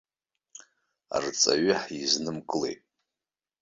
[1.15, 2.81] Арҵаҩы ҳизнымкылеит.